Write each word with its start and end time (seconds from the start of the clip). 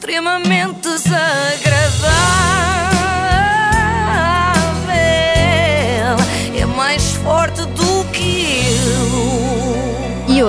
extremamente 0.00 0.88
desagradável. 0.88 2.59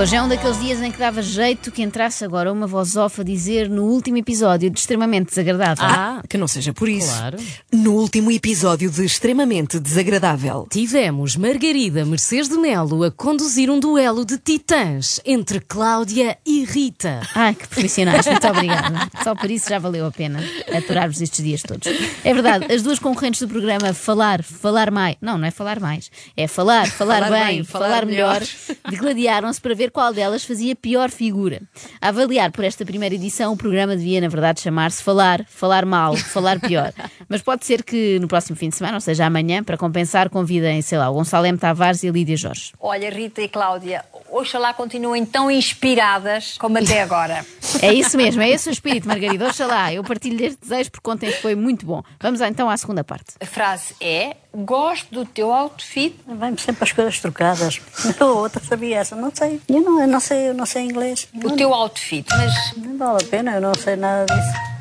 Hoje 0.02 0.16
é 0.16 0.22
um 0.24 0.28
daqueles 0.28 0.60
dias 0.60 0.82
em 0.82 0.92
que 0.92 0.98
dava 0.98 1.22
jeito 1.22 1.72
que 1.72 1.84
entrasse 1.84 2.26
agora 2.26 2.52
uma 2.52 2.66
voz 2.66 2.96
off 2.96 3.22
a 3.22 3.24
dizer 3.24 3.70
no 3.70 3.84
último 3.84 4.18
episódio 4.18 4.68
de 4.68 4.80
Extremamente 4.80 5.30
Desagradável. 5.30 5.86
Ah, 5.86 6.24
que 6.28 6.40
não 6.40 6.48
seja 6.48 6.74
por 6.74 6.90
isso. 6.90 7.16
Claro. 7.16 7.38
No 7.72 7.94
último 7.94 8.32
episódio 8.32 8.90
de 8.90 9.06
Extremamente 9.06 9.80
Desagradável. 9.80 10.66
Tivemos 10.72 11.36
Margarida 11.36 12.04
Mercedes 12.04 12.50
de 12.50 12.58
Melo 12.58 13.04
a 13.04 13.12
conduzir 13.12 13.70
um 13.70 13.80
duelo 13.80 14.26
de 14.26 14.40
titãs 14.40 15.22
entre 15.24 15.60
Cláudia 15.60 16.36
e 16.44 16.66
Rita. 16.66 17.22
Ai, 17.36 17.54
que 17.54 17.68
profissionais, 17.68 18.26
muito 18.26 18.48
obrigada. 18.48 19.08
Só 19.24 19.36
por 19.36 19.52
isso 19.52 19.70
já 19.70 19.78
valeu 19.78 20.08
a 20.08 20.12
pena 20.12 20.40
aturar-vos 20.76 21.22
estes 21.22 21.46
dias 21.46 21.62
todos. 21.62 21.88
É 22.24 22.34
verdade, 22.34 22.74
as 22.74 22.82
duas 22.82 22.98
concorrentes 22.98 23.40
do 23.40 23.48
programa 23.48 23.94
Falar, 23.94 24.42
Falar 24.42 24.90
Mais, 24.90 25.16
não, 25.22 25.38
não 25.38 25.46
é 25.46 25.52
falar 25.52 25.80
mais, 25.80 26.10
é 26.36 26.48
falar, 26.48 26.90
falar, 26.90 27.22
Falar 27.22 27.30
bem, 27.30 27.58
bem, 27.58 27.64
falar, 27.64 27.86
falar 27.88 28.06
melhor, 28.08 28.42
melhor. 28.42 28.78
degladiaram-se 28.90 29.62
para 29.62 29.76
ver 29.76 29.91
qual 29.92 30.14
delas 30.14 30.44
fazia 30.44 30.76
pior 30.76 31.10
figura. 31.10 31.62
A 32.02 32.08
avaliar 32.08 32.52
por 32.52 32.64
esta 32.64 32.86
primeira 32.86 33.14
edição, 33.16 33.54
o 33.54 33.58
programa 33.58 33.96
devia, 33.96 34.22
na 34.22 34.28
verdade, 34.28 34.62
chamar-se 34.62 35.04
Falar, 35.04 35.46
Falar 35.48 35.86
Mal, 35.86 36.16
Falar 36.16 36.60
Pior. 36.60 36.92
Mas 37.30 37.42
pode 37.42 37.66
ser 37.66 37.84
que 37.84 38.20
no 38.20 38.28
próximo 38.28 38.56
fim 38.56 38.70
de 38.70 38.76
semana, 38.76 38.96
ou 38.96 39.02
seja, 39.02 39.26
amanhã, 39.26 39.64
para 39.64 39.78
compensar, 39.78 40.30
convidem, 40.30 40.82
sei 40.82 40.98
lá, 40.98 41.10
o 41.10 41.14
Gonçalo 41.14 41.46
M. 41.46 41.58
Tavares 41.58 42.04
e 42.04 42.10
a 42.10 42.12
Lídia 42.12 42.38
Jorge. 42.38 42.72
Olha, 42.80 43.10
Rita 43.10 43.42
e 43.42 43.48
Cláudia, 43.48 44.04
oxalá 44.32 44.74
continuem 44.74 45.26
tão 45.26 45.52
inspiradas 45.52 46.58
como 46.58 46.78
até 46.78 47.02
agora. 47.02 47.46
É 47.82 47.94
isso 47.94 48.18
mesmo, 48.18 48.42
é 48.42 48.50
esse 48.50 48.70
o 48.70 48.72
espírito, 48.72 49.08
Margarida. 49.08 49.48
Oxalá, 49.48 49.94
eu 49.94 50.04
partilho 50.04 50.44
este 50.46 50.60
desejo 50.62 50.92
porque 50.92 51.10
ontem 51.10 51.32
foi 51.32 51.56
muito 51.56 51.86
bom. 51.86 52.04
Vamos 52.20 52.40
lá, 52.40 52.48
então 52.48 52.70
à 52.70 52.78
segunda 52.78 53.04
parte. 53.04 53.34
A 53.40 53.46
frase 53.46 53.96
é: 54.00 54.36
Gosto 54.54 55.14
do 55.14 55.26
teu 55.26 55.54
outfit. 55.54 56.16
Vai-me 56.28 56.60
sempre 56.60 56.84
as 56.84 56.92
coisas 56.92 57.20
trocadas. 57.20 57.82
A 58.20 58.26
outra 58.26 58.62
sabia 58.64 58.98
essa, 58.98 59.16
não 59.16 59.32
sei. 59.34 59.62
Eu 59.70 59.82
não, 59.82 60.02
eu 60.02 60.08
não 60.08 60.20
sei, 60.20 60.50
eu 60.50 60.54
não 60.54 60.66
sei 60.66 60.84
inglês. 60.84 61.28
O 61.44 61.52
teu 61.52 61.74
outfit. 61.74 62.28
Mas 62.30 62.54
Não 62.78 62.98
vale 62.98 63.24
a 63.24 63.28
pena, 63.28 63.52
eu 63.54 63.62
não 63.62 63.74
sei 63.76 63.96
nada 63.96 64.26
disso. 64.26 64.72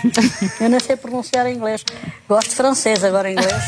Eu 0.60 0.70
nem 0.70 0.80
sei 0.80 0.96
pronunciar 0.96 1.46
inglês. 1.46 1.84
Gosto 2.26 2.48
de 2.48 2.54
francês, 2.54 3.04
agora 3.04 3.30
inglês. 3.30 3.62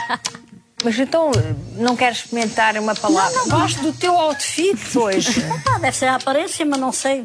Mas 0.84 0.98
então 0.98 1.30
não 1.76 1.96
queres 1.96 2.18
experimentar 2.18 2.76
uma 2.76 2.94
palavra? 2.94 3.44
Gosto 3.48 3.82
do 3.82 3.92
teu 3.92 4.16
outfit 4.16 4.78
hoje. 4.96 5.44
Ah, 5.66 5.78
deve 5.78 5.96
ser 5.96 6.06
a 6.06 6.14
aparência, 6.14 6.64
mas 6.64 6.78
não 6.78 6.92
sei. 6.92 7.24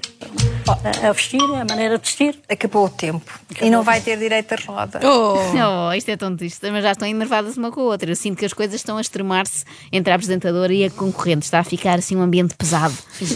A, 1.03 1.11
vestir, 1.11 1.41
a 1.41 1.65
maneira 1.65 1.97
de 1.97 2.05
vestir. 2.05 2.39
Acabou 2.49 2.85
o 2.85 2.89
tempo. 2.89 3.23
E 3.61 3.69
não 3.69 3.83
vai 3.83 3.99
ter 4.01 4.17
direito 4.17 4.53
a 4.53 4.57
roda. 4.65 4.99
Oh, 5.03 5.93
isto 5.93 6.09
é 6.09 6.17
tão 6.17 6.35
triste, 6.35 6.69
mas 6.71 6.83
já 6.83 6.91
estão 6.91 7.07
enervadas 7.07 7.57
uma 7.57 7.71
com 7.71 7.81
a 7.81 7.83
outra. 7.83 8.09
Eu 8.09 8.15
sinto 8.15 8.37
que 8.37 8.45
as 8.45 8.53
coisas 8.53 8.75
estão 8.75 8.97
a 8.97 9.01
extremar-se 9.01 9.65
entre 9.91 10.11
a 10.11 10.15
apresentadora 10.15 10.73
e 10.73 10.85
a 10.85 10.89
concorrente. 10.89 11.45
Está 11.45 11.59
a 11.59 11.63
ficar 11.63 11.99
assim 11.99 12.15
um 12.15 12.21
ambiente 12.21 12.55
pesado. 12.55 12.95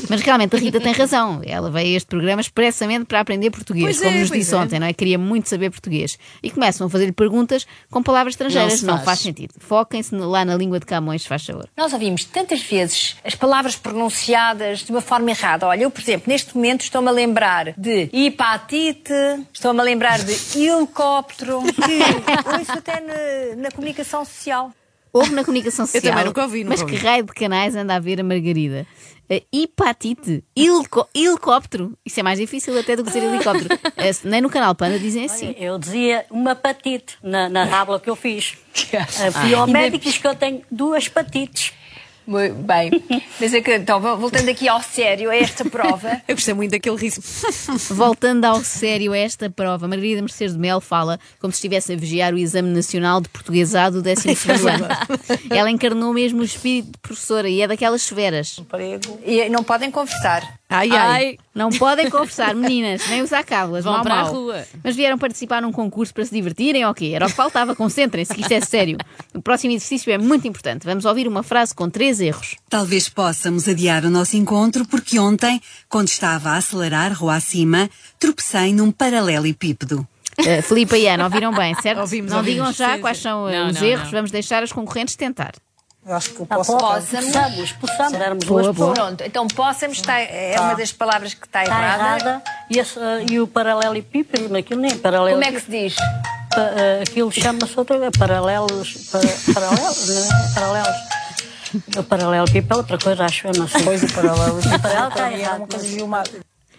Mas 0.09 0.21
realmente 0.21 0.55
a 0.55 0.59
Rita 0.59 0.79
tem 0.79 0.93
razão. 0.93 1.41
Ela 1.45 1.69
veio 1.69 1.93
a 1.93 1.97
este 1.97 2.07
programa 2.07 2.41
expressamente 2.41 3.05
para 3.05 3.19
aprender 3.19 3.49
português, 3.51 3.97
Pois 3.97 3.99
como 3.99 4.17
é, 4.17 4.19
nos 4.21 4.31
disse 4.31 4.53
é. 4.53 4.57
ontem, 4.57 4.79
não 4.79 4.87
é? 4.87 4.93
Queria 4.93 5.17
muito 5.17 5.49
saber 5.49 5.69
português. 5.69 6.17
E 6.41 6.49
começam 6.49 6.87
a 6.87 6.89
fazer-lhe 6.89 7.11
perguntas 7.11 7.65
com 7.91 8.01
palavras 8.01 8.33
estrangeiras. 8.33 8.71
Não 8.73 8.77
se 8.79 8.85
Não, 8.85 8.93
faz. 8.95 9.05
faz 9.05 9.19
sentido. 9.19 9.53
Foquem-se 9.59 10.15
lá 10.15 10.45
na 10.45 10.55
língua 10.55 10.79
de 10.79 10.85
Camões, 10.85 11.23
se 11.23 11.27
faz 11.27 11.45
favor. 11.45 11.67
Nós 11.75 11.91
ouvimos 11.93 12.23
tantas 12.25 12.61
vezes 12.61 13.15
as 13.23 13.35
palavras 13.35 13.75
pronunciadas 13.75 14.79
de 14.79 14.91
uma 14.91 15.01
forma 15.01 15.29
errada. 15.29 15.67
Olha, 15.67 15.83
eu, 15.83 15.91
por 15.91 16.01
exemplo, 16.01 16.23
neste 16.27 16.55
momento 16.55 16.81
estou-me 16.81 17.09
a 17.09 17.11
lembrar 17.17 17.73
de 17.77 18.09
hepatite, 18.13 19.11
estou-me 19.53 19.79
a 19.79 19.83
lembrar 19.83 20.19
de 20.23 20.33
helicóptero, 20.57 21.61
que 21.63 22.57
ouço 22.57 22.71
até 22.71 22.99
na, 23.01 23.61
na 23.63 23.71
comunicação 23.71 24.23
social. 24.23 24.71
Houve 25.11 25.31
na 25.33 25.43
comunicação 25.43 25.85
social. 25.85 26.03
também 26.03 26.25
nunca 26.25 26.43
ouvi, 26.43 26.63
nunca 26.63 26.69
Mas 26.77 26.83
que 26.83 26.91
ouvi. 26.93 27.03
raio 27.05 27.23
de 27.23 27.33
canais 27.33 27.75
anda 27.75 27.95
a 27.95 27.99
ver 27.99 28.19
a 28.19 28.23
Margarida? 28.23 28.85
A 29.29 29.41
hepatite, 29.51 30.43
helico- 30.55 31.07
helicóptero. 31.13 31.97
Isso 32.05 32.19
é 32.19 32.23
mais 32.23 32.37
difícil 32.39 32.77
até 32.79 32.95
do 32.95 33.03
que 33.03 33.09
dizer 33.11 33.23
helicóptero. 33.25 33.67
Eh, 33.97 34.11
Nem 34.23 34.41
no 34.41 34.49
canal 34.49 34.73
Panda 34.75 34.97
dizem 34.99 35.25
assim. 35.25 35.55
Eu 35.57 35.77
dizia 35.79 36.25
uma 36.29 36.55
patite 36.55 37.17
na, 37.23 37.49
na 37.49 37.67
tábua 37.67 37.99
que 37.99 38.09
eu 38.09 38.15
fiz. 38.15 38.53
Ah, 38.93 39.31
Fui 39.41 39.53
ao 39.55 39.65
médico 39.65 40.03
e 40.05 40.07
disse 40.07 40.19
que 40.19 40.27
eu 40.27 40.35
tenho 40.35 40.61
duas 40.71 41.07
patites. 41.07 41.73
Muito 42.27 42.55
bem. 42.55 42.91
Mas 43.39 43.53
é 43.53 43.61
que, 43.61 43.73
então, 43.73 44.01
voltando 44.01 44.49
aqui 44.49 44.67
ao 44.67 44.81
sério, 44.83 45.29
a 45.29 45.35
esta 45.35 45.63
prova, 45.63 46.21
Eu 46.27 46.35
gostei 46.35 46.53
muito 46.53 46.71
daquele 46.71 46.97
riso. 46.97 47.21
Voltando 47.95 48.43
ao 48.43 48.61
sério 48.63 49.13
a 49.13 49.17
esta 49.17 49.49
prova, 49.49 49.87
Margarida 49.87 50.21
Mercedes 50.21 50.53
de 50.53 50.59
Mel 50.59 50.81
fala 50.81 51.17
como 51.39 51.53
se 51.53 51.57
estivesse 51.57 51.93
a 51.93 51.95
vigiar 51.95 52.33
o 52.33 52.37
Exame 52.37 52.69
Nacional 52.69 53.21
de 53.21 53.29
Portuguesado 53.29 54.01
do 54.01 54.13
12 54.13 54.29
ano. 54.69 54.87
Ela 55.49 55.71
encarnou 55.71 56.13
mesmo 56.13 56.41
o 56.41 56.43
espírito 56.43 56.91
de 56.91 56.97
professora 56.99 57.47
e 57.47 57.61
é 57.61 57.67
daquelas 57.67 58.01
severas. 58.01 58.57
Emprego. 58.59 59.19
e 59.25 59.47
não 59.49 59.63
podem 59.63 59.89
conversar. 59.89 60.59
Ai, 60.69 60.89
ai. 60.91 60.97
Ai, 60.97 61.37
Não 61.55 61.69
podem 61.69 62.09
conversar, 62.09 62.53
meninas, 62.53 63.07
nem 63.07 63.21
usar 63.21 63.41
cábulas. 63.45 63.85
Vão 63.85 63.93
mal, 63.93 64.03
para 64.03 64.13
a 64.13 64.23
mal. 64.23 64.33
rua. 64.33 64.65
Mas 64.83 64.95
vieram 64.97 65.17
participar 65.17 65.61
num 65.61 65.71
concurso 65.71 66.13
para 66.13 66.25
se 66.25 66.33
divertirem 66.35 66.85
ou 66.85 66.93
quê? 66.93 67.13
Era 67.15 67.25
o 67.25 67.29
que 67.29 67.35
faltava, 67.35 67.73
concentrem-se, 67.73 68.33
que 68.35 68.41
isto 68.41 68.51
é 68.51 68.59
sério. 68.59 68.97
O 69.33 69.41
próximo 69.41 69.73
exercício 69.73 70.11
é 70.11 70.17
muito 70.17 70.45
importante. 70.45 70.83
Vamos 70.85 71.05
ouvir 71.05 71.25
uma 71.27 71.41
frase 71.41 71.73
com 71.73 71.89
três 71.89 72.19
erros. 72.19 72.55
Talvez 72.69 73.07
possamos 73.07 73.65
adiar 73.67 74.03
o 74.03 74.09
nosso 74.09 74.35
encontro 74.35 74.85
porque 74.85 75.17
ontem, 75.17 75.61
quando 75.87 76.09
estava 76.09 76.49
a 76.49 76.57
acelerar 76.57 77.13
rua 77.13 77.35
acima, 77.35 77.89
tropecei 78.19 78.73
num 78.73 78.91
paralelepípedo. 78.91 80.05
Uh, 80.39 80.61
Filipe 80.61 80.95
e 80.97 81.07
Ana, 81.07 81.23
ouviram 81.23 81.51
bem, 81.53 81.73
certo? 81.81 82.01
Ouvimos, 82.01 82.29
não 82.29 82.37
ouvimos. 82.39 82.59
digam 82.59 82.73
já 82.73 82.95
Sim, 82.95 83.01
quais 83.01 83.17
são 83.17 83.49
Não, 83.49 83.67
os 83.69 83.79
não, 83.81 83.87
erros, 83.87 84.03
não. 84.05 84.11
vamos 84.11 84.31
deixar 84.31 84.61
as 84.61 84.71
concorrentes 84.71 85.15
tentar. 85.15 85.53
Eu 86.07 86.15
acho 86.15 86.29
que 86.29 86.39
eu 86.39 86.45
posso. 86.45 86.77
Possamos. 86.77 87.13
expulsamos, 87.13 87.57
expulsamos, 87.59 88.13
éramos 88.13 88.45
Boa, 88.45 88.61
duas 88.63 88.75
boa. 88.75 88.91
pessoas. 88.93 89.07
Pronto, 89.09 89.23
então 89.27 89.47
possamos 89.47 89.97
está, 89.97 90.17
é 90.19 90.55
uma 90.59 90.73
das 90.75 90.91
palavras 90.93 91.33
que 91.33 91.45
está, 91.45 91.63
Está 91.63 91.75
errada. 91.75 92.03
errada. 92.03 92.43
E, 92.69 92.79
esse, 92.79 92.97
ah, 92.97 93.25
e 93.29 93.39
o 93.41 93.47
paralelepípedo, 93.47 94.55
aquilo 94.55 94.79
nem 94.79 94.91
é 94.91 94.95
paralelo. 94.95 95.37
Como 95.37 95.49
é 95.49 95.51
que 95.51 95.65
se 95.65 95.69
diz? 95.69 95.95
Pa- 95.95 96.61
ah, 96.61 97.03
aquilo 97.03 97.29
chama-se 97.31 97.77
outra 97.77 97.97
coisa, 97.97 98.11
paralelos, 98.17 98.93
pa- 99.11 99.53
paralelos, 99.53 100.07
não 100.07 100.15
é? 100.23 100.53
Paralelos. 100.53 100.97
O 101.97 102.03
paralelepípedo 102.03 102.73
é 102.73 102.77
outra 102.77 102.97
coisa, 102.97 103.25
acho 103.25 103.47
eu, 103.47 103.51
não 103.57 103.67
sei. 103.67 103.81
Paralelo. 104.15 104.59
O 104.59 104.79
paralelo 104.79 105.07
está 105.09 105.11
Para 105.11 105.29
mim 105.29 105.39
errado. 105.41 105.57
uma 105.57 105.67
coisa 105.67 106.03
uma. 106.05 106.23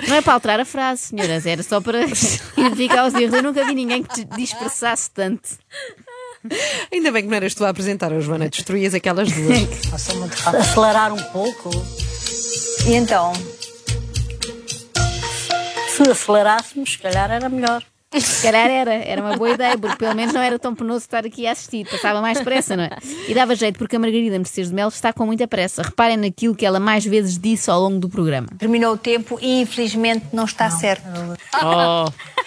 Não 0.08 0.14
é 0.14 0.22
para 0.22 0.32
alterar 0.32 0.60
a 0.60 0.64
frase, 0.64 1.02
senhoras, 1.08 1.44
era 1.44 1.62
só 1.62 1.80
para 1.80 2.00
identificar 2.56 3.04
os 3.06 3.12
erros. 3.14 3.34
Eu 3.34 3.42
nunca 3.42 3.62
vi 3.66 3.74
ninguém 3.74 4.02
que 4.02 4.14
te 4.14 4.24
dispersasse 4.24 5.10
tanto. 5.10 5.48
Ainda 6.92 7.12
bem 7.12 7.22
que 7.22 7.28
não 7.28 7.36
eras 7.36 7.54
tu 7.54 7.64
a 7.64 7.68
apresentar, 7.70 8.12
a 8.12 8.20
Joana. 8.20 8.48
Destruías 8.48 8.94
aquelas 8.94 9.30
duas. 9.30 9.84
Nossa, 9.90 10.14
muito 10.14 10.34
rápido. 10.34 10.60
Acelerar 10.60 11.12
um 11.12 11.22
pouco. 11.24 11.70
E 12.86 12.94
então? 12.94 13.32
Se 15.88 16.10
acelerássemos, 16.10 16.92
se 16.92 16.98
calhar 16.98 17.30
era 17.30 17.48
melhor. 17.48 17.82
Se 18.10 18.42
calhar 18.42 18.70
era, 18.70 18.94
era 18.94 19.20
uma 19.20 19.36
boa 19.36 19.50
ideia, 19.50 19.76
porque 19.76 19.96
pelo 19.96 20.14
menos 20.14 20.32
não 20.32 20.40
era 20.40 20.58
tão 20.58 20.74
penoso 20.74 21.00
estar 21.00 21.26
aqui 21.26 21.46
a 21.46 21.52
assistir, 21.52 21.86
passava 21.86 22.22
mais 22.22 22.40
pressa, 22.40 22.74
não 22.74 22.84
é? 22.84 22.90
E 23.28 23.34
dava 23.34 23.54
jeito, 23.54 23.78
porque 23.78 23.96
a 23.96 23.98
Margarida 23.98 24.38
Mercedes 24.38 24.70
de 24.70 24.74
Melo 24.74 24.88
está 24.88 25.12
com 25.12 25.26
muita 25.26 25.46
pressa. 25.46 25.82
Reparem 25.82 26.16
naquilo 26.16 26.54
que 26.54 26.64
ela 26.64 26.80
mais 26.80 27.04
vezes 27.04 27.38
disse 27.38 27.70
ao 27.70 27.78
longo 27.78 27.98
do 27.98 28.08
programa. 28.08 28.48
Terminou 28.56 28.94
o 28.94 28.96
tempo 28.96 29.38
e 29.42 29.60
infelizmente 29.60 30.24
não 30.32 30.44
está 30.44 30.70
certo. 30.70 31.04
oh, 31.62 32.10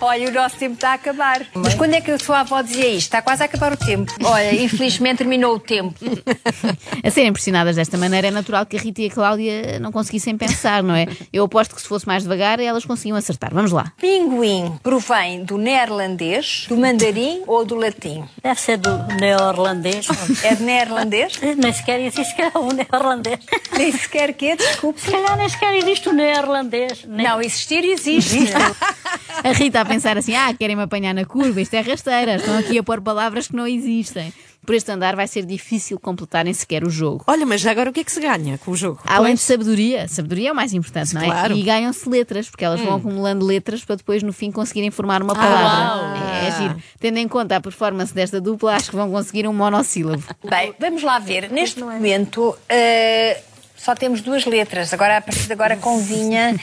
Olha, 0.00 0.28
o 0.28 0.32
nosso 0.32 0.56
tempo 0.56 0.74
está 0.74 0.90
a 0.90 0.94
acabar. 0.94 1.46
Mas 1.54 1.74
quando 1.74 1.94
é 1.94 2.00
que 2.00 2.10
a 2.10 2.18
sua 2.18 2.40
avó 2.40 2.62
dizia 2.62 2.88
isto? 2.88 3.06
Está 3.06 3.20
quase 3.22 3.42
a 3.42 3.46
acabar 3.46 3.72
o 3.72 3.76
tempo. 3.76 4.12
Olha, 4.24 4.54
infelizmente 4.54 5.18
terminou 5.18 5.54
o 5.54 5.60
tempo. 5.60 5.94
A 7.04 7.10
serem 7.10 7.30
impressionadas 7.30 7.76
desta 7.76 7.96
maneira, 7.96 8.28
é 8.28 8.30
natural 8.30 8.64
que 8.66 8.76
a 8.76 8.80
Rita 8.80 9.00
e 9.02 9.06
a 9.06 9.10
Cláudia 9.10 9.78
não 9.80 9.90
conseguissem 9.90 10.36
pensar, 10.36 10.82
não 10.82 10.94
é? 10.94 11.06
Eu 11.32 11.44
aposto 11.44 11.74
que 11.74 11.80
se 11.80 11.88
fosse 11.88 12.06
mais 12.06 12.22
devagar, 12.22 12.60
elas 12.60 12.84
conseguiam 12.84 13.16
acertar. 13.16 13.52
Vamos 13.52 13.72
lá. 13.72 13.92
Pinguim 13.98 14.78
provém 14.82 15.42
do 15.44 15.56
neerlandês, 15.58 16.66
do 16.68 16.76
mandarim 16.76 17.42
ou 17.46 17.64
do 17.64 17.74
latim? 17.74 18.24
Deve 18.42 18.60
ser 18.60 18.76
do 18.76 18.90
neerlandês. 19.18 20.06
É 20.42 20.54
de 20.54 20.62
neerlandês? 20.62 21.40
Nem 21.56 21.72
sequer 21.72 22.00
existe 22.00 22.34
o 22.54 22.72
neerlandês. 22.72 23.38
Nem 23.76 23.92
sequer 23.92 24.32
que 24.34 24.56
desculpe. 24.56 25.00
Se 25.00 25.10
calhar 25.10 25.36
nem 25.36 25.48
sequer 25.48 25.74
existe 25.76 26.08
o 26.08 26.12
neerlandês. 26.12 27.04
Nem- 27.06 27.26
Não, 27.26 27.40
existir 27.40 27.84
existe. 27.84 28.36
A 29.44 29.52
Rita 29.52 29.80
a 29.80 29.84
pensar 29.84 30.16
assim: 30.16 30.34
ah, 30.34 30.52
querem-me 30.54 30.82
apanhar 30.82 31.14
na 31.14 31.24
curva, 31.24 31.60
isto 31.60 31.74
é 31.74 31.80
rasteira, 31.80 32.36
estão 32.36 32.58
aqui 32.58 32.78
a 32.78 32.82
pôr 32.82 33.00
palavras 33.00 33.48
que 33.48 33.56
não 33.56 33.66
existem. 33.66 34.32
Por 34.64 34.74
este 34.74 34.92
andar 34.92 35.16
vai 35.16 35.26
ser 35.26 35.46
difícil 35.46 35.98
completarem 35.98 36.52
sequer 36.52 36.84
o 36.84 36.90
jogo. 36.90 37.24
Olha, 37.26 37.46
mas 37.46 37.62
já 37.62 37.70
agora 37.70 37.88
o 37.88 37.92
que 37.92 38.00
é 38.00 38.04
que 38.04 38.12
se 38.12 38.20
ganha 38.20 38.58
com 38.58 38.72
o 38.72 38.76
jogo? 38.76 39.00
Além 39.06 39.34
de 39.34 39.40
sabedoria, 39.40 40.06
sabedoria 40.06 40.50
é 40.50 40.52
o 40.52 40.54
mais 40.54 40.74
importante, 40.74 41.14
não 41.14 41.22
é? 41.22 41.24
Claro. 41.24 41.56
E 41.56 41.62
ganham-se 41.62 42.06
letras, 42.08 42.48
porque 42.48 42.64
elas 42.64 42.78
vão 42.80 42.96
acumulando 42.96 43.44
letras 43.44 43.82
para 43.84 43.96
depois 43.96 44.22
no 44.22 44.34
fim 44.34 44.50
conseguirem 44.52 44.90
formar 44.90 45.22
uma 45.22 45.34
palavra. 45.34 46.18
é, 46.44 46.48
é 46.48 46.50
giro. 46.52 46.76
Tendo 47.00 47.16
em 47.16 47.26
conta 47.26 47.56
a 47.56 47.60
performance 47.60 48.14
desta 48.14 48.38
dupla, 48.38 48.76
acho 48.76 48.90
que 48.90 48.96
vão 48.96 49.10
conseguir 49.10 49.48
um 49.48 49.52
monossílabo. 49.52 50.22
Bem, 50.48 50.74
vamos 50.78 51.02
lá 51.02 51.18
ver. 51.18 51.50
Neste 51.50 51.80
momento 51.80 52.54
eh, 52.68 53.40
só 53.74 53.94
temos 53.94 54.20
duas 54.20 54.44
letras. 54.44 54.92
Agora, 54.92 55.16
a 55.16 55.20
partir 55.22 55.46
de 55.46 55.52
agora, 55.54 55.74
convinha 55.74 56.54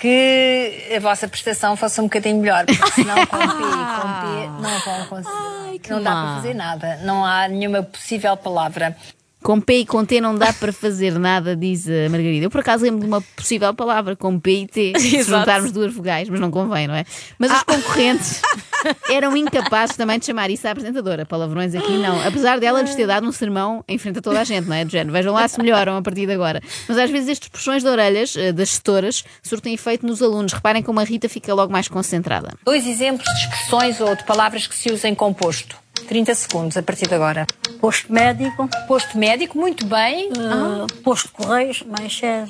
que 0.00 0.94
a 0.96 0.98
vossa 0.98 1.28
prestação 1.28 1.76
fosse 1.76 2.00
um 2.00 2.04
bocadinho 2.04 2.38
melhor, 2.40 2.64
porque 2.64 2.90
senão 2.92 3.26
com 3.26 3.36
P, 3.36 3.44
com 4.00 4.08
P 4.20 4.62
não 4.62 4.78
vão 4.80 5.06
conseguir. 5.06 5.90
não 5.90 6.02
dá 6.02 6.10
má. 6.10 6.22
para 6.22 6.34
fazer 6.36 6.54
nada. 6.54 6.96
Não 7.02 7.24
há 7.24 7.46
nenhuma 7.46 7.82
possível 7.82 8.34
palavra. 8.36 8.96
Com 9.42 9.60
P 9.60 9.78
e 9.78 9.86
com 9.86 10.04
T 10.04 10.20
não 10.20 10.34
dá 10.34 10.52
para 10.52 10.72
fazer 10.72 11.18
nada, 11.18 11.56
diz 11.56 11.88
a 11.88 12.08
Margarida. 12.10 12.44
Eu 12.44 12.50
por 12.50 12.60
acaso 12.60 12.84
lembro 12.84 13.00
de 13.00 13.06
uma 13.06 13.20
possível 13.20 13.72
palavra 13.72 14.14
com 14.14 14.38
P 14.38 14.62
e 14.62 14.66
T, 14.66 14.92
se 15.00 15.22
juntarmos 15.22 15.72
duas 15.72 15.94
vogais, 15.94 16.28
mas 16.28 16.38
não 16.38 16.50
convém, 16.50 16.86
não 16.86 16.94
é? 16.94 17.04
Mas 17.38 17.50
os 17.50 17.62
concorrentes 17.62 18.42
eram 19.10 19.34
incapazes 19.36 19.96
também 19.96 20.18
de 20.18 20.26
chamar 20.26 20.50
isso 20.50 20.68
à 20.68 20.72
apresentadora. 20.72 21.24
Palavrões 21.24 21.74
aqui 21.74 21.92
não. 21.92 22.20
Apesar 22.26 22.60
dela 22.60 22.82
lhes 22.82 22.94
ter 22.94 23.06
dado 23.06 23.26
um 23.26 23.32
sermão 23.32 23.82
em 23.88 23.96
frente 23.96 24.18
a 24.18 24.22
toda 24.22 24.40
a 24.40 24.44
gente, 24.44 24.68
não 24.68 24.76
é? 24.76 24.84
Do 24.84 24.90
género, 24.90 25.12
vejam 25.12 25.32
lá 25.32 25.48
se 25.48 25.58
melhoram 25.58 25.96
a 25.96 26.02
partir 26.02 26.26
de 26.26 26.32
agora. 26.32 26.60
Mas 26.86 26.98
às 26.98 27.10
vezes 27.10 27.30
estes 27.30 27.48
puxões 27.48 27.82
de 27.82 27.88
orelhas 27.88 28.36
eh, 28.36 28.52
das 28.52 28.68
gestoras 28.68 29.24
surtem 29.42 29.72
efeito 29.72 30.06
nos 30.06 30.22
alunos. 30.22 30.52
Reparem 30.52 30.82
como 30.82 31.00
a 31.00 31.04
Rita 31.04 31.28
fica 31.28 31.54
logo 31.54 31.72
mais 31.72 31.88
concentrada. 31.88 32.54
Dois 32.64 32.86
exemplos 32.86 33.26
de 33.26 33.40
expressões 33.40 34.00
ou 34.00 34.14
de 34.14 34.24
palavras 34.24 34.66
que 34.66 34.74
se 34.74 34.92
usam 34.92 35.10
em 35.10 35.14
composto. 35.14 35.76
30 36.10 36.34
segundos 36.34 36.76
a 36.76 36.82
partir 36.82 37.06
de 37.06 37.14
agora. 37.14 37.46
Posto 37.80 38.12
médico, 38.12 38.68
Posto 38.88 39.16
médico, 39.16 39.56
muito 39.56 39.86
bem. 39.86 40.28
ah, 40.40 40.84
posto 41.04 41.28
de 41.28 41.34
correios, 41.34 41.84
mais 41.84 42.18
cedo. 42.18 42.48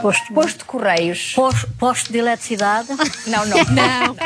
Posto, 0.00 0.32
Posto 0.32 0.58
de 0.58 0.64
correios. 0.64 1.32
posto, 1.34 1.68
posto 1.76 2.12
de 2.12 2.18
eletricidade. 2.18 2.86
Não, 3.26 3.44
não. 3.46 3.56
Não. 3.64 4.16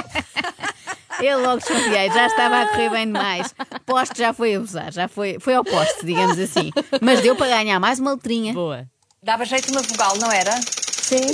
Eu 1.23 1.41
logo 1.41 1.57
desconfiei, 1.61 2.11
já 2.13 2.27
estava 2.27 2.61
a 2.61 2.69
correr 2.69 2.91
bem 2.91 3.07
demais. 3.07 3.55
Poste 3.87 4.19
já 4.19 4.35
foi 4.35 4.55
abusar, 4.55 4.93
já 4.93 5.09
foi, 5.09 5.39
foi 5.41 5.55
ao 5.55 5.65
poste, 5.65 6.05
digamos 6.05 6.39
assim. 6.39 6.71
Mas 7.01 7.23
deu 7.23 7.35
para 7.35 7.49
ganhar 7.49 7.81
mais 7.81 7.99
uma 7.99 8.13
letrinha. 8.13 8.53
Boa. 8.53 8.87
Dava 9.23 9.47
jeito 9.47 9.73
uma 9.73 9.81
vogal, 9.81 10.15
não 10.19 10.31
era? 10.31 10.53
Sim. 10.63 11.25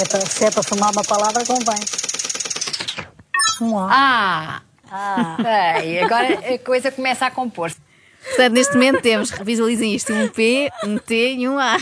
É 0.00 0.04
para, 0.08 0.24
se 0.26 0.44
é 0.46 0.50
para 0.50 0.62
formar 0.62 0.90
uma 0.90 1.04
palavra, 1.04 1.44
convém. 1.44 1.78
Um 3.60 3.78
A. 3.78 3.88
Ah! 3.90 4.62
Ah. 4.90 5.36
Sei, 5.80 6.00
agora 6.02 6.54
a 6.54 6.58
coisa 6.58 6.90
começa 6.90 7.26
a 7.26 7.30
compor-se. 7.30 7.76
Portanto, 8.24 8.52
neste 8.52 8.74
momento 8.74 9.00
temos, 9.00 9.30
visualizem 9.42 9.94
isto, 9.94 10.12
um 10.12 10.28
P, 10.28 10.70
um 10.84 10.98
T 10.98 11.34
e 11.34 11.48
um 11.48 11.58
A. 11.58 11.76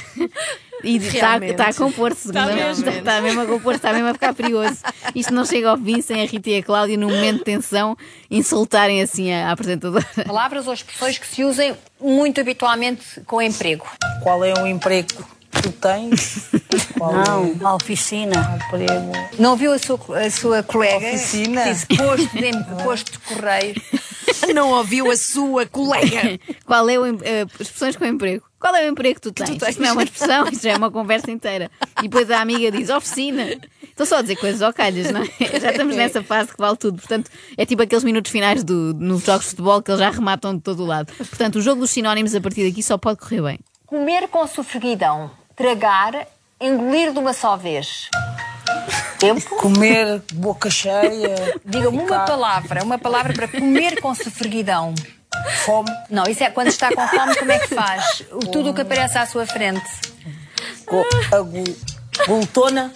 E 0.84 0.98
está, 0.98 1.38
está 1.38 1.68
a 1.68 1.74
compor-se, 1.74 2.28
segundo 2.28 2.38
a- 2.50 2.54
mesmo. 2.54 2.86
está, 2.86 2.98
está 2.98 3.20
mesmo 3.22 3.40
a 3.40 3.46
compor-se, 3.46 3.78
está 3.78 3.92
mesmo 3.94 4.08
a 4.08 4.12
ficar 4.12 4.34
perigoso. 4.34 4.76
Isto 5.14 5.32
não 5.32 5.44
chega 5.46 5.70
ao 5.70 5.78
fim 5.78 6.02
sem 6.02 6.22
a 6.22 6.26
Rita 6.26 6.50
e 6.50 6.58
a 6.58 6.62
Cláudia, 6.62 6.98
num 6.98 7.08
momento 7.08 7.38
de 7.38 7.44
tensão, 7.44 7.96
insultarem 8.30 9.00
assim 9.02 9.32
a, 9.32 9.48
a 9.48 9.52
apresentadora. 9.52 10.06
Palavras 10.26 10.66
ou 10.66 10.74
expressões 10.74 11.16
que 11.18 11.26
se 11.26 11.42
usem 11.42 11.74
muito 11.98 12.40
habitualmente 12.40 13.20
com 13.26 13.40
emprego. 13.40 13.86
Qual 14.22 14.44
é 14.44 14.52
o 14.62 14.66
emprego 14.66 15.08
que 15.50 15.62
tu 15.62 15.72
tens? 15.72 16.50
Não, 16.98 17.68
a 17.68 17.74
oficina. 17.74 18.58
emprego? 18.66 19.12
Não 19.38 19.56
viu 19.56 19.72
a 19.72 19.78
sua, 19.78 19.98
a 20.18 20.30
sua 20.30 20.62
colega? 20.62 21.06
Oficina. 21.08 21.62
que 21.64 21.70
Disse 21.72 21.86
posto 21.86 22.36
de, 22.36 22.82
posto 22.84 23.12
de 23.12 23.18
correio. 23.18 23.74
Não 24.54 24.70
ouviu 24.72 25.10
a 25.10 25.16
sua 25.16 25.66
colega. 25.66 26.38
Qual 26.66 26.88
é 26.88 26.98
o 26.98 27.06
em- 27.06 27.18
eh, 27.22 27.46
expressões 27.60 27.96
com 27.96 28.04
emprego? 28.04 28.44
Qual 28.60 28.74
é 28.74 28.84
o 28.86 28.88
emprego 28.90 29.14
que 29.16 29.20
tu 29.20 29.32
tens? 29.32 29.50
tens. 29.58 29.68
Isto 29.70 29.82
não 29.82 29.88
é 29.88 29.92
uma 29.92 30.02
expressão, 30.02 30.48
isto 30.48 30.62
já 30.64 30.72
é 30.72 30.76
uma 30.76 30.90
conversa 30.90 31.30
inteira. 31.30 31.70
E 31.98 32.02
depois 32.02 32.30
a 32.30 32.40
amiga 32.40 32.70
diz 32.70 32.90
oficina. 32.90 33.44
Estou 33.82 34.04
só 34.04 34.18
a 34.18 34.22
dizer 34.22 34.36
coisas 34.36 34.60
ao 34.62 34.72
calhas, 34.72 35.10
não 35.12 35.22
é? 35.22 35.26
Já 35.60 35.70
estamos 35.70 35.94
nessa 35.96 36.22
fase 36.22 36.50
que 36.52 36.58
vale 36.58 36.76
tudo. 36.76 36.98
Portanto, 36.98 37.30
é 37.56 37.64
tipo 37.64 37.80
aqueles 37.82 38.02
minutos 38.04 38.30
finais 38.30 38.62
do, 38.64 38.92
nos 38.94 39.24
jogos 39.24 39.44
de 39.44 39.50
futebol 39.50 39.80
que 39.80 39.90
eles 39.90 40.00
já 40.00 40.10
rematam 40.10 40.54
de 40.56 40.60
todo 40.62 40.82
o 40.82 40.86
lado. 40.86 41.12
Portanto, 41.16 41.56
o 41.56 41.62
jogo 41.62 41.80
dos 41.80 41.90
sinónimos 41.90 42.34
a 42.34 42.40
partir 42.40 42.68
daqui 42.68 42.82
só 42.82 42.98
pode 42.98 43.20
correr 43.20 43.40
bem. 43.42 43.58
Comer 43.86 44.26
com 44.28 44.46
sofreguidão. 44.46 45.30
Tragar, 45.54 46.26
engolir 46.60 47.12
de 47.12 47.18
uma 47.18 47.32
só 47.32 47.56
vez. 47.56 48.08
Tempo? 49.18 49.56
Comer 49.56 50.22
boca 50.34 50.68
cheia. 50.70 51.58
Diga-me 51.64 51.98
uma 51.98 52.20
palavra, 52.24 52.84
uma 52.84 52.98
palavra 52.98 53.32
para 53.32 53.48
comer 53.48 54.00
com 54.00 54.14
sofreguidão. 54.14 54.94
Fome. 55.64 55.90
Não, 56.10 56.24
isso 56.24 56.42
é 56.44 56.50
quando 56.50 56.68
está 56.68 56.90
com 56.94 57.06
fome, 57.08 57.36
como 57.36 57.52
é 57.52 57.58
que 57.58 57.74
faz? 57.74 58.22
O- 58.32 58.38
Tudo 58.40 58.70
o 58.70 58.74
que 58.74 58.80
aparece 58.82 59.18
à 59.18 59.26
sua 59.26 59.46
frente. 59.46 59.84
Co 60.86 61.04
a 61.32 62.24
Glutona. 62.26 62.92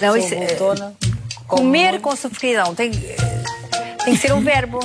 Não, 0.00 0.08
Sou 0.10 0.16
isso 0.16 0.34
é- 0.34 0.56
Comer 1.46 2.00
com 2.00 2.14
sofreguidão. 2.16 2.74
Tem, 2.74 2.90
tem 2.90 4.14
que 4.14 4.16
ser 4.16 4.32
um 4.32 4.40
verbo. 4.40 4.78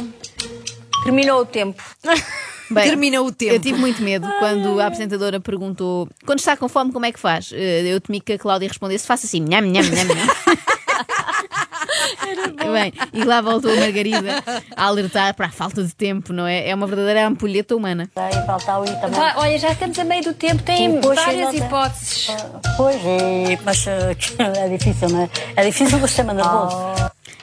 Terminou 1.04 1.42
o 1.42 1.46
tempo. 1.46 1.82
Bem, 2.72 2.88
Termina 2.88 3.22
o 3.22 3.32
tempo. 3.32 3.54
Eu 3.54 3.60
tive 3.60 3.78
muito 3.78 4.02
medo 4.02 4.28
quando 4.40 4.80
a 4.80 4.86
apresentadora 4.88 5.40
perguntou 5.40 6.08
quando 6.26 6.40
está 6.40 6.56
com 6.56 6.70
fome, 6.70 6.92
como 6.94 7.06
é 7.06 7.12
que 7.12 7.20
faz? 7.20 7.52
Eh, 7.54 7.84
Eu 7.94 8.00
temi 8.00 8.22
que 8.22 8.34
a 8.34 8.40
Cláudia 8.40 8.68
respondesse, 8.68 9.06
faça 9.06 9.26
assim, 9.26 9.42
nham, 9.42 9.62
nham, 9.62 9.84
nham, 9.84 10.06
nham. 10.06 10.28
Bem, 12.72 12.94
e 13.14 13.24
lá 13.24 13.42
voltou 13.42 13.72
a 13.72 13.76
Margarida 13.76 14.44
a 14.76 14.86
alertar 14.86 15.36
para 15.36 15.48
a 15.48 15.52
falta 15.52 15.84
de 15.84 15.94
tempo, 15.94 16.32
não 16.32 16.48
é? 16.48 16.70
É 16.70 16.74
uma 16.76 16.88
verdadeira 16.88 17.28
ampulheta 17.28 17.76
humana. 17.76 18.10
O 18.16 18.46
também. 19.02 19.20
Vá, 19.20 19.34
olha, 19.38 19.58
já 19.58 19.72
estamos 19.72 20.00
a 20.00 20.04
meio 20.06 20.24
do 20.24 20.34
tempo, 20.34 20.64
tem 20.64 20.78
Sim, 20.78 21.02
várias 21.02 21.54
hipóteses. 21.54 22.28
Pois, 22.78 22.96
e, 22.96 23.60
mas 23.66 23.86
eh, 23.88 24.16
é 24.40 24.70
difícil, 24.70 25.10
não 25.10 25.24
é? 25.24 25.30
É 25.56 25.66
difícil 25.66 25.98
o 25.98 26.08
sistema 26.08 26.34
nervoso. 26.34 26.78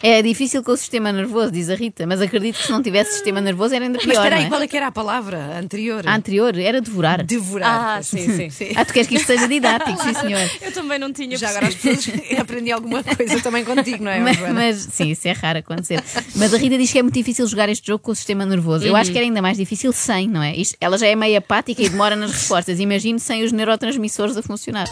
É 0.00 0.22
difícil 0.22 0.62
com 0.62 0.70
o 0.72 0.76
sistema 0.76 1.10
nervoso, 1.12 1.50
diz 1.50 1.68
a 1.68 1.74
Rita, 1.74 2.06
mas 2.06 2.20
acredito 2.20 2.56
que 2.58 2.66
se 2.66 2.70
não 2.70 2.80
tivesse 2.80 3.14
sistema 3.14 3.40
nervoso 3.40 3.74
era 3.74 3.84
ainda 3.84 3.98
Mas 3.98 4.04
pior. 4.06 4.14
espera 4.22 4.36
não 4.36 4.40
aí, 4.42 4.46
é? 4.46 4.48
qual 4.48 4.62
é 4.62 4.68
que 4.68 4.76
era 4.76 4.86
a 4.86 4.92
palavra 4.92 5.58
anterior? 5.58 6.06
A 6.06 6.14
anterior 6.14 6.56
era 6.56 6.80
devorar. 6.80 7.24
Devorar. 7.24 7.98
Ah, 7.98 8.02
sim, 8.02 8.48
sim. 8.50 8.70
Ah, 8.76 8.84
tu 8.84 8.92
queres 8.92 9.08
que 9.08 9.16
isto 9.16 9.26
seja 9.26 9.48
didático, 9.48 10.00
sim 10.00 10.14
senhor. 10.14 10.48
Eu 10.62 10.70
também 10.72 10.98
não 11.00 11.12
tinha 11.12 11.36
Já 11.36 11.48
agora 11.50 11.66
as 11.66 11.74
pessoas 11.74 12.06
aprendi 12.38 12.70
alguma 12.70 13.02
coisa 13.02 13.40
também 13.40 13.64
contigo, 13.64 14.04
não 14.04 14.10
é, 14.12 14.20
Mas, 14.20 14.38
mas, 14.38 14.88
sim, 14.92 15.10
isso 15.10 15.26
é 15.26 15.32
raro 15.32 15.58
acontecer. 15.58 16.00
Mas 16.36 16.54
a 16.54 16.58
Rita 16.58 16.78
diz 16.78 16.92
que 16.92 16.98
é 17.00 17.02
muito 17.02 17.14
difícil 17.14 17.46
jogar 17.48 17.68
este 17.68 17.86
jogo 17.88 17.98
com 18.02 18.12
o 18.12 18.14
sistema 18.14 18.46
nervoso. 18.46 18.86
Eu 18.86 18.94
acho 18.94 19.10
que 19.10 19.18
era 19.18 19.26
ainda 19.26 19.42
mais 19.42 19.56
difícil 19.58 19.92
sem, 19.92 20.28
não 20.28 20.42
é? 20.42 20.54
Isto- 20.54 20.76
ela 20.80 20.96
já 20.96 21.08
é 21.08 21.16
meio 21.16 21.36
apática 21.38 21.82
e 21.82 21.88
demora 21.88 22.14
nas 22.14 22.30
respostas. 22.30 22.78
Imagino 22.78 23.18
sem 23.18 23.42
os 23.42 23.50
neurotransmissores 23.50 24.36
a 24.36 24.42
funcionar. 24.42 24.86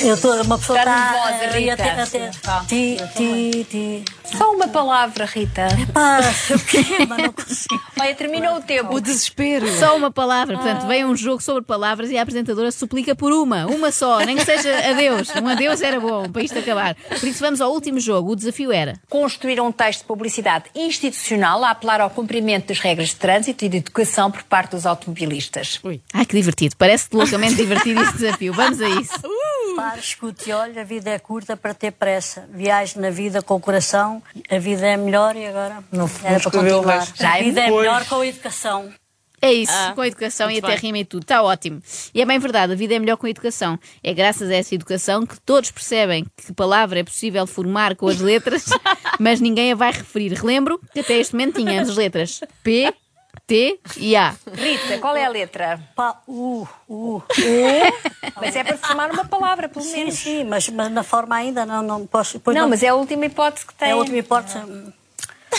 Eu 0.00 0.14
estou, 0.14 0.42
uma 0.42 0.58
pessoa 0.58 0.78
Está 0.78 0.90
está. 0.96 1.12
nervosa, 1.12 1.58
Rita. 1.58 1.72
até- 1.72 2.02
até- 2.02 2.30
Ti, 2.68 2.96
ti, 3.16 3.66
ti. 3.68 4.04
Só 4.36 4.52
uma 4.52 4.68
palavra, 4.68 5.24
Rita. 5.24 5.66
Pá, 5.92 6.20
eu 6.50 6.58
quero, 6.58 7.08
mas 7.08 7.18
não 7.18 7.32
consigo. 7.32 7.82
Olha, 7.98 8.14
terminou 8.14 8.56
o 8.56 8.60
tempo. 8.60 8.94
O 8.94 9.00
desespero. 9.00 9.66
Só 9.78 9.96
uma 9.96 10.10
palavra. 10.10 10.56
Portanto, 10.56 10.86
vem 10.86 11.04
um 11.04 11.16
jogo 11.16 11.42
sobre 11.42 11.62
palavras 11.62 12.10
e 12.10 12.18
a 12.18 12.22
apresentadora 12.22 12.70
suplica 12.70 13.14
por 13.14 13.32
uma. 13.32 13.66
Uma 13.66 13.90
só. 13.90 14.18
Nem 14.20 14.36
que 14.36 14.44
seja 14.44 14.90
adeus. 14.90 15.28
Um 15.42 15.48
adeus 15.48 15.80
era 15.80 15.98
bom 15.98 16.28
para 16.28 16.42
isto 16.42 16.58
acabar. 16.58 16.94
Por 16.94 17.26
isso 17.26 17.40
vamos 17.40 17.60
ao 17.60 17.72
último 17.72 17.98
jogo. 17.98 18.32
O 18.32 18.36
desafio 18.36 18.70
era. 18.70 18.94
Construir 19.08 19.60
um 19.60 19.72
texto 19.72 20.00
de 20.00 20.06
publicidade 20.06 20.66
institucional 20.74 21.64
a 21.64 21.70
apelar 21.70 22.00
ao 22.00 22.10
cumprimento 22.10 22.66
das 22.68 22.78
regras 22.80 23.08
de 23.08 23.16
trânsito 23.16 23.64
e 23.64 23.68
de 23.68 23.78
educação 23.78 24.30
por 24.30 24.42
parte 24.42 24.72
dos 24.72 24.84
automobilistas. 24.84 25.80
Ai, 26.12 26.26
que 26.26 26.36
divertido. 26.36 26.76
Parece 26.76 27.08
loucamente 27.12 27.54
divertido 27.54 28.02
este 28.02 28.18
desafio. 28.18 28.52
Vamos 28.52 28.80
a 28.80 28.88
isso. 28.88 29.12
Pare, 29.80 30.00
escute 30.00 30.50
e 30.50 30.52
olhe, 30.52 30.78
a 30.78 30.84
vida 30.84 31.10
é 31.10 31.18
curta 31.18 31.56
para 31.56 31.72
ter 31.74 31.92
pressa. 31.92 32.48
Viaje 32.52 32.98
na 32.98 33.10
vida 33.10 33.40
com 33.42 33.54
o 33.54 33.60
coração, 33.60 34.22
a 34.50 34.58
vida 34.58 34.86
é 34.86 34.96
melhor 34.96 35.36
e 35.36 35.46
agora 35.46 35.82
Não- 35.92 36.10
era 36.22 36.34
não 36.34 36.40
para 36.40 36.50
continuar. 36.50 36.82
mais. 36.96 37.20
A 37.20 37.38
vida 37.38 37.60
é 37.60 37.70
melhor 37.70 38.04
com 38.06 38.16
a 38.20 38.26
educação. 38.26 38.92
É 39.40 39.52
isso, 39.52 39.72
Ah, 39.72 39.92
com 39.94 40.00
a 40.00 40.08
educação 40.08 40.50
e 40.50 40.58
até 40.58 40.66
bem. 40.66 40.76
rima 40.78 40.98
e 40.98 41.04
tudo. 41.04 41.22
Está 41.22 41.40
ótimo. 41.44 41.80
E 42.12 42.20
é 42.20 42.24
bem 42.26 42.40
verdade, 42.40 42.72
a 42.72 42.76
vida 42.76 42.94
é 42.94 42.98
melhor 42.98 43.16
com 43.16 43.26
a 43.26 43.30
educação. 43.30 43.78
É 44.02 44.12
graças 44.12 44.50
a 44.50 44.54
essa 44.56 44.74
educação 44.74 45.24
que 45.24 45.38
todos 45.42 45.70
percebem 45.70 46.26
que 46.36 46.52
palavra 46.52 46.98
é 46.98 47.04
possível 47.04 47.46
formar 47.46 47.94
com 47.94 48.08
as 48.08 48.18
letras, 48.18 48.64
mas 49.20 49.40
ninguém 49.40 49.70
a 49.70 49.76
vai 49.76 49.92
referir. 49.92 50.32
Relembro 50.32 50.80
que 50.92 50.98
até 50.98 51.16
este 51.18 51.34
momento 51.34 51.54
tínhamos 51.54 51.90
as 51.90 51.96
letras 51.96 52.40
P, 52.64 52.92
T 53.46 53.78
e 53.96 54.16
A. 54.16 54.34
Rita, 54.52 54.98
qual 54.98 55.16
é 55.16 55.24
a 55.24 55.28
letra? 55.28 55.80
Pá, 55.94 56.20
uh, 56.26 56.68
uh. 56.88 57.22
Mas 58.40 58.54
é 58.56 58.64
para 58.64 58.76
formar 58.76 59.10
uma 59.10 59.24
palavra, 59.24 59.68
pelo 59.68 59.84
Sim, 59.84 59.96
menos. 59.98 60.14
sim, 60.14 60.44
mas, 60.44 60.68
mas 60.68 60.90
na 60.90 61.02
forma 61.02 61.36
ainda 61.36 61.64
não, 61.66 61.82
não 61.82 62.06
posso. 62.06 62.34
Depois 62.34 62.56
Não, 62.56 62.68
mas 62.68 62.82
é 62.82 62.88
a 62.88 62.94
última 62.94 63.26
hipótese 63.26 63.66
que 63.66 63.74
tem. 63.74 63.88
é 63.88 63.92
a 63.92 63.96
última 63.96 64.18
hipótese. 64.18 64.58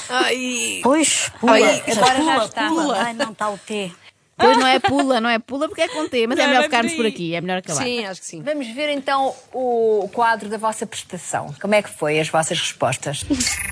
Ai. 0.10 0.80
Pois, 0.84 1.30
pula. 1.40 1.54
Ai, 1.54 1.84
agora 1.88 1.96
já 1.96 2.16
pula, 2.16 2.46
está. 2.46 2.68
pula. 2.68 2.98
Ai, 3.04 3.14
não 3.14 3.32
está 3.32 3.50
o 3.50 3.58
T. 3.58 3.92
Pois 4.38 4.58
não 4.58 4.68
é 4.68 4.80
pula, 4.80 5.20
não 5.20 5.30
é 5.30 5.38
pula 5.38 5.68
porque 5.68 5.82
é 5.82 5.88
com 5.90 6.08
T, 6.08 6.26
mas 6.26 6.40
é 6.40 6.44
Não, 6.44 6.48
melhor 6.48 6.60
não 6.60 6.66
é 6.66 6.70
ficarmos 6.70 6.94
por 6.94 7.06
aqui, 7.06 7.36
é 7.36 7.42
melhor 7.42 7.58
acabar. 7.58 7.84
Sim, 7.84 8.06
acho 8.06 8.22
que 8.22 8.26
sim. 8.28 8.42
Vamos 8.42 8.68
ver 8.70 8.90
então 8.90 9.36
o 9.54 10.10
quadro 10.14 10.48
da 10.48 10.58
vossa 10.58 10.86
prestação. 10.88 11.54
Como 11.62 11.76
é 11.76 11.82
que 11.82 11.90
foi 11.90 12.20
as 12.22 12.30
vossas 12.30 12.58
respostas? 12.58 13.26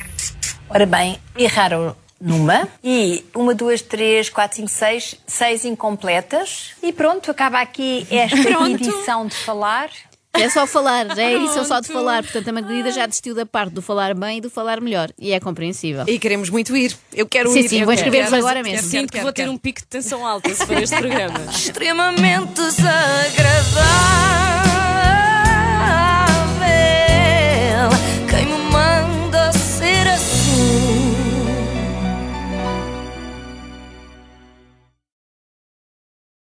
Ora 0.70 0.86
bem, 0.86 1.18
erraram 1.38 1.96
numa 2.20 2.68
e 2.84 3.24
uma, 3.36 3.54
duas, 3.54 3.82
três, 3.82 4.30
quatro, 4.30 4.56
cinco, 4.58 4.70
seis, 4.70 5.16
seis 5.28 5.66
incompletas. 5.66 6.72
E 6.82 6.92
pronto, 6.94 7.30
acaba 7.32 7.60
aqui 7.62 8.08
esta 8.10 8.70
edição 8.70 9.28
de 9.28 9.36
falar. 9.36 9.90
É 10.34 10.50
só 10.50 10.68
falar, 10.68 11.16
já 11.16 11.24
é 11.24 11.34
edição 11.34 11.66
só 11.66 11.80
de 11.80 11.88
falar. 11.88 12.22
Portanto, 12.22 12.48
a 12.48 12.52
Margarida 12.52 12.92
já 12.92 13.08
desistiu 13.08 13.34
da 13.34 13.44
parte 13.44 13.74
do 13.74 13.82
falar 13.82 14.14
bem 14.14 14.38
e 14.38 14.42
do 14.42 14.52
falar 14.52 14.80
melhor. 14.80 15.10
E 15.18 15.32
é 15.32 15.40
compreensível. 15.40 16.04
E 16.08 16.20
queremos 16.20 16.52
muito 16.52 16.78
ir. 16.78 16.96
Eu 17.12 17.26
quero 17.26 17.50
Sim, 17.52 17.60
ir. 17.62 17.70
sim, 17.70 17.80
eu 17.80 17.86
vou 17.86 17.94
escrever-vos 17.96 18.34
agora 18.34 18.62
quero, 18.62 18.68
mesmo. 18.68 18.88
quero, 18.88 18.92
Sinto 19.02 19.08
que 19.08 19.14
quero, 19.14 19.24
vou 19.24 19.34
ter 19.34 19.42
quero. 19.44 19.52
um 19.54 19.58
pico 19.58 19.80
de 19.80 19.88
tensão 19.88 20.28
alta 20.28 20.54
se 20.54 20.64
for 20.64 20.78
este 20.78 20.96
programa. 20.96 21.40
extremamente 21.50 22.54
desagradável. 22.54 24.67